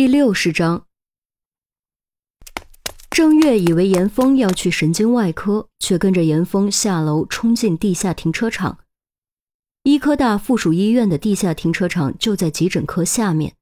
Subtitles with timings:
[0.00, 0.86] 第六十章，
[3.10, 8.78] 郑月以为严峰要去神经外科，却跟着严峰下楼冲进地下停车场。
[9.82, 13.54] 医科大附属医院的地下停车场就在急诊科下面，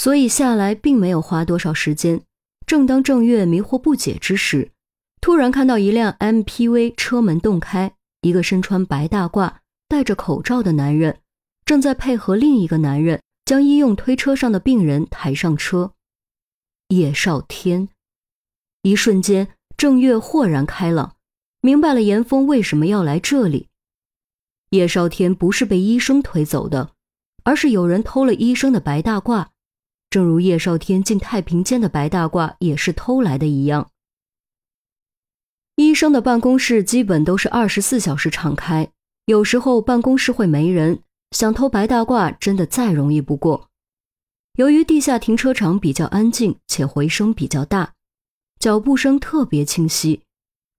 [0.00, 2.22] 所以下来并没有花多少时间。
[2.66, 4.70] 正当郑月迷惑不解之时，
[5.20, 9.56] 突然看到一辆 MPV 车门洞开，一个身穿白大褂、
[9.86, 11.18] 戴着口罩的男人
[11.66, 13.20] 正在配合另一个男人。
[13.46, 15.92] 将医用推车上的病人抬上车，
[16.88, 17.88] 叶少天，
[18.82, 21.14] 一瞬间，郑月豁然开朗，
[21.60, 23.68] 明白了严峰为什么要来这里。
[24.70, 26.90] 叶少天不是被医生推走的，
[27.44, 29.46] 而是有人偷了医生的白大褂，
[30.10, 33.88] 正如叶少天进太平间的白大褂也是偷来的一样。
[35.76, 38.90] 医生的办公室基本都是二十四小时敞开，
[39.26, 41.04] 有时候办公室会没人。
[41.30, 43.68] 想偷白大褂真的再容易不过。
[44.56, 47.92] 由于地下停车场比较安静，且回声比较大，
[48.58, 50.22] 脚步声特别清晰。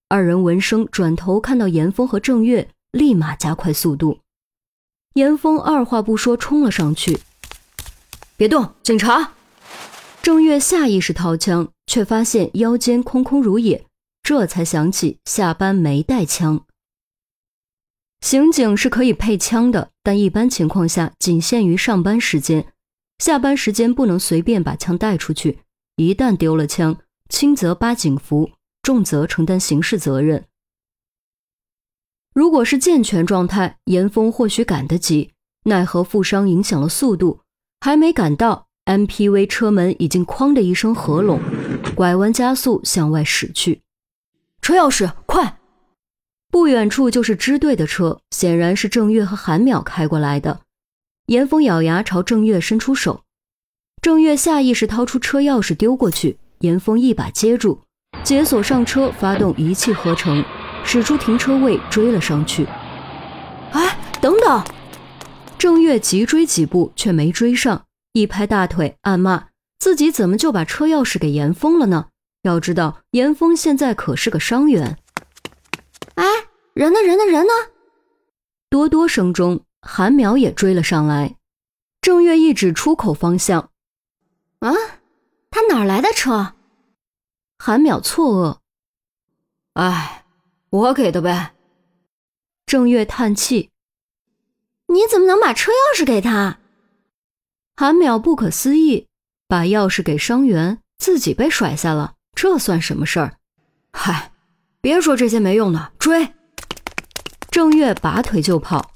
[0.08, 4.20] 二人闻声转头看到严峰和郑月，立马加快速度。
[5.14, 7.20] 严峰二话不说冲了上去
[8.36, 9.34] ：“别动，警察！”
[10.22, 13.84] 郑月下意识掏枪，却发现腰间空空如也，
[14.22, 16.64] 这才想起下班没带枪。
[18.20, 22.72] 刑警是可以配枪的，但一般情况下仅限于上班时间，
[23.18, 25.60] 下班时间不能随便把枪带出去。
[25.96, 28.50] 一旦丢了枪，轻则扒警服，
[28.82, 30.44] 重则承担刑事责任。
[32.34, 35.32] 如果是健全状态，严峰或许赶得及，
[35.64, 37.40] 奈何负伤影响了速度，
[37.80, 41.40] 还没赶到，MPV 车门已经哐的一声合拢，
[41.94, 43.82] 拐弯加速向外驶去。
[44.60, 45.57] 车钥匙，快！
[46.50, 50.60] 不远处就是支队的车，显然是郑月和韩淼开过来的。
[51.26, 53.22] 严峰咬牙朝郑月伸出手，
[54.00, 57.80] 郑月下意识掏出车钥匙丢过去，严峰一把接住，
[58.24, 60.42] 解锁上车，发动一气呵成，
[60.84, 62.66] 驶出停车位追了上去。
[63.72, 64.64] 哎，等等！
[65.58, 69.48] 郑月急追几步却没追上，一拍大腿，暗骂
[69.78, 72.06] 自己怎么就把车钥匙给严峰了呢？
[72.42, 74.96] 要知道严峰现在可是个伤员。
[76.78, 77.00] 哎，人呢？
[77.02, 77.24] 人呢？
[77.24, 77.52] 人呢？
[78.70, 81.36] 多多声中，韩淼也追了上来。
[82.00, 83.70] 郑月一指出口方向
[84.60, 84.72] ：“啊，
[85.50, 86.54] 他哪来的车？”
[87.58, 88.58] 韩淼错愕
[89.74, 90.24] ：“哎，
[90.70, 91.54] 我给的呗。”
[92.64, 93.70] 郑月叹气
[94.86, 96.60] ：“你怎么能把车钥匙给他？”
[97.74, 99.08] 韩淼不可思议
[99.48, 103.36] ：“把钥匙给伤员，自己被甩下了，这算什么事儿？”
[103.92, 104.32] 嗨。
[104.80, 106.32] 别说这些没用的，追！
[107.58, 108.92] 郑月拔腿就跑，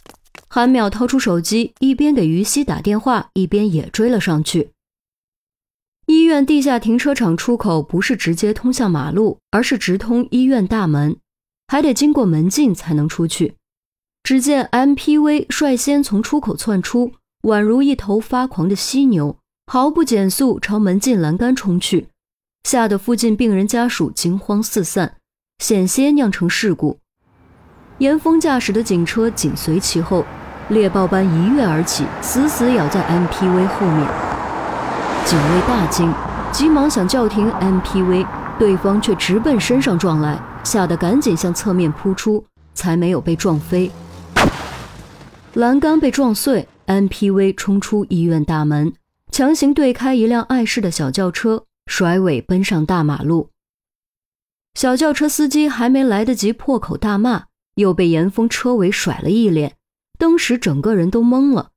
[0.46, 4.70] 韩淼掏出手机，一边给于西打电话，一边也追了上去。
[6.06, 11.16] 医院地下停车场出口不是直接通向马路，而是直通医院大门，
[11.66, 13.56] 还得经过门禁才能出去。
[14.22, 17.10] 只见 MPV 率先从出口窜出，
[17.42, 19.36] 宛如一头发狂的犀牛，
[19.66, 22.06] 毫不减速朝门禁栏杆冲去，
[22.62, 25.16] 吓得附近病人家属惊慌四散。
[25.58, 26.98] 险些酿成事故，
[28.02, 30.26] 严峰驾驶的警车紧随其后，
[30.70, 34.08] 猎豹般一跃而起，死死咬在 MPV 后面。
[35.24, 36.12] 警卫大惊，
[36.50, 38.26] 急忙想叫停 MPV，
[38.58, 43.88] 对方却直奔身上撞来，吓得赶紧向侧面扑出，才没有被撞飞。
[45.54, 48.92] 栏杆被撞碎，MPV 冲出医院大门，
[49.30, 53.50] 强行对开一辆碍事的小轿车，甩尾奔上大马路。
[54.74, 57.44] 小轿车司机还没来得及破口大骂，
[57.76, 59.74] 又被严峰车尾甩了一脸，
[60.18, 61.70] 当时整个人都懵了。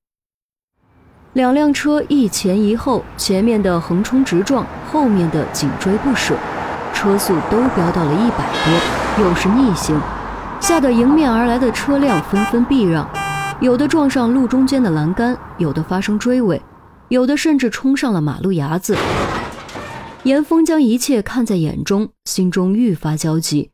[1.34, 6.38] 两辆车一前一后，前面的横冲直撞，后面的紧追不舍，
[6.94, 10.00] 车速都飙到了一百多，又是逆行，
[10.62, 13.10] 吓得迎面而来的车辆纷纷避让，
[13.60, 16.62] 有的撞上路中间的栏杆，有的发生追尾，
[17.10, 18.98] 有的甚至冲上了马路牙子。
[20.24, 23.72] 严峰将一切看在眼中，心中愈发焦急。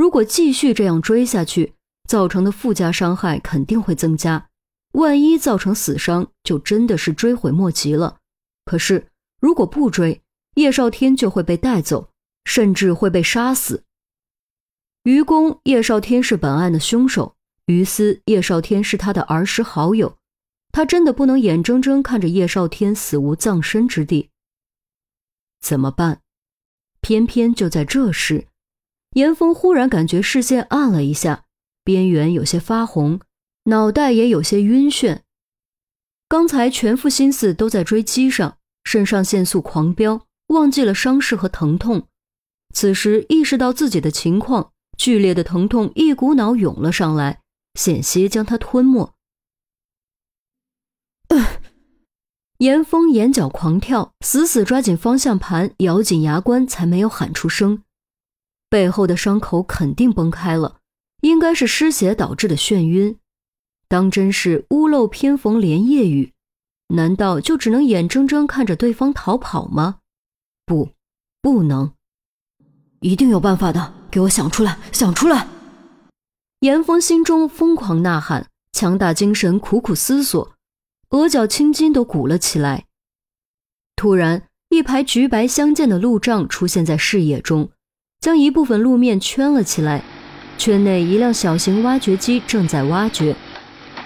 [0.00, 1.74] 如果继续这样追下去，
[2.08, 4.48] 造成的附加伤害肯定会增加。
[4.92, 8.16] 万一造成死伤，就真的是追悔莫及了。
[8.64, 9.08] 可是，
[9.42, 10.22] 如果不追，
[10.54, 12.08] 叶少天就会被带走，
[12.46, 13.84] 甚至会被杀死。
[15.02, 17.34] 于公，叶少天是本案的凶手；
[17.66, 20.16] 于私，叶少天是他的儿时好友。
[20.72, 24.30] 他真的不能眼睁睁看着叶少天死无葬身之地。
[25.60, 26.22] 怎么办？
[27.02, 28.46] 偏偏就在这时，
[29.12, 31.44] 严峰忽然感觉视线暗了一下，
[31.82, 33.20] 边缘有些发红，
[33.64, 35.20] 脑袋也有些晕眩。
[36.28, 42.06] 刚才全副心思都在追击上，肾上腺素狂飙，忘记了伤势和疼痛。
[42.72, 47.40] 此时意识到自己的情况，剧烈的疼痛一股脑涌了上来，
[47.74, 49.12] 险些将他吞没。
[52.58, 57.82] 严峰眼角狂跳，死死抓紧方向盘，咬紧牙关，才没有喊出声。
[58.70, 60.78] 背后的伤口肯定崩开了，
[61.22, 63.18] 应该是失血导致的眩晕。
[63.88, 66.32] 当真是屋漏偏逢连夜雨，
[66.94, 69.98] 难道就只能眼睁睁看着对方逃跑吗？
[70.64, 70.90] 不，
[71.42, 71.92] 不能，
[73.00, 75.48] 一定有办法的，给我想出来，想出来！
[76.60, 80.52] 严峰心中疯狂呐喊，强打精神，苦苦思索，
[81.08, 82.86] 额角青筋都鼓了起来。
[83.96, 87.70] 突然，一排橘白相间的路障出现在视野中。
[88.20, 90.02] 将一部分路面圈了起来，
[90.58, 93.34] 圈内一辆小型挖掘机正在挖掘，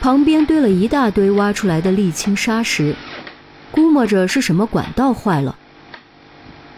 [0.00, 2.94] 旁边堆了一大堆挖出来的沥青沙石，
[3.72, 5.58] 估摸着是什么管道坏了。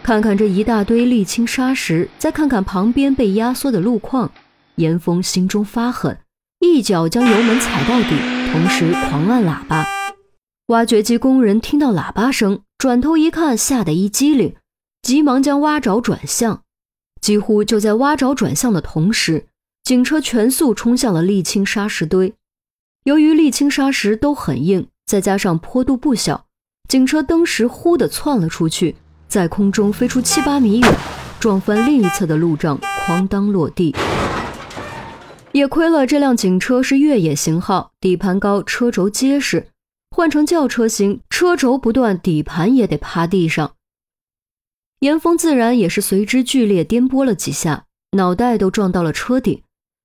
[0.01, 4.31] 看看这一大堆沥青沙石，再看看旁边被压缩的路况，
[4.77, 6.17] 严峰心中发狠，
[6.59, 8.15] 一脚将油门踩到底，
[8.51, 9.85] 同时狂按喇叭。
[10.67, 14.55] 挖掘机工人听到喇叭声，转头一看，吓得一激灵，
[15.03, 16.61] 急忙将挖爪转向。
[17.21, 19.47] 几乎就在挖爪转向的同时，
[19.83, 22.33] 警车全速冲向了沥青沙石堆。
[23.03, 26.45] 由于沥青沙石都很硬，再加上坡度不小，
[26.89, 28.95] 警车登时忽地窜了出去，
[29.27, 30.93] 在空中飞出七八米远，
[31.39, 33.95] 撞翻另一侧的路障，哐当落地。
[35.53, 39.69] 也亏了这辆警车是越野型号，底盘高，车轴结实，
[40.11, 43.71] 换成轿车型，车轴不断，底盘也得趴地上。
[44.99, 47.85] 严峰自然也是随之剧烈颠簸了几下，
[48.17, 49.61] 脑袋都撞到了车顶，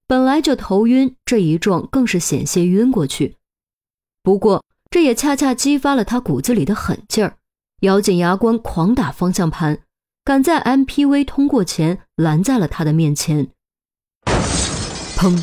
[0.06, 3.36] 本来就头晕，这一撞更是险些晕过去。
[4.22, 7.36] 不过这也恰恰激发了他骨子里的狠劲儿，
[7.80, 9.80] 咬紧牙关，狂打方向盘，
[10.22, 13.48] 赶在 MPV 通过前拦在了他的面前。
[15.16, 15.42] 砰！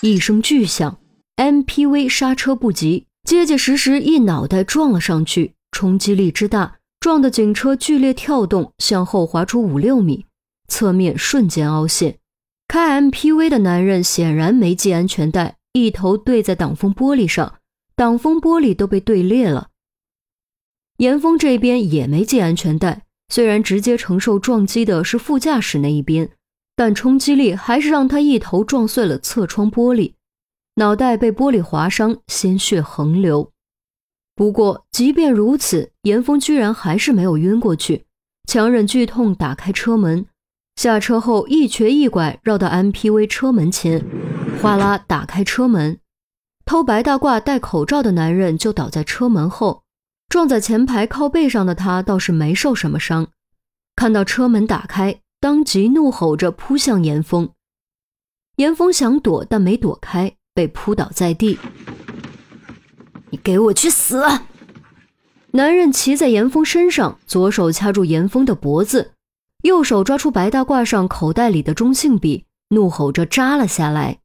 [0.00, 0.98] 一声巨响
[1.36, 6.79] ，MPV 刹车不及，结结实实一脑袋撞了上去，冲击力之大。
[7.00, 10.26] 撞的警车剧烈跳动，向后滑出五六米，
[10.68, 12.18] 侧面瞬间凹陷。
[12.68, 17.54] 开 MPV 的男人显然没系安全带，一头对在挡风玻璃上，
[17.96, 19.70] 挡风玻璃都被对裂了。
[20.98, 26.30] 严峰这边也没系安全带，虽然直接承受撞击的是副驾驶那一边，
[26.76, 30.12] 但冲击力还是让他一头撞碎了侧窗玻璃，
[30.74, 33.50] 脑袋被玻璃划伤，鲜血横流。
[34.40, 38.06] 不过，即便如此，严峰居然还是没有晕过去。
[38.48, 40.24] 强忍剧痛，打开车门，
[40.76, 44.02] 下车后一瘸一拐绕到 MPV 车门前，
[44.62, 45.98] 哗啦打开车门。
[46.64, 49.82] 偷白大褂、戴口罩的男人就倒在车门后，
[50.30, 53.28] 撞在前排靠背上的他倒是没受什么伤。
[53.94, 57.50] 看到车门打开，当即怒吼着扑向严峰。
[58.56, 61.58] 严峰想躲，但没躲开，被扑倒在地。
[63.30, 64.22] 你给我去死！
[65.52, 69.12] 男人骑在严峰身上，左手掐住严峰的脖子，
[69.62, 74.18] 右手抓出白大褂上口袋里的中性笔，怒吼着扎了下来。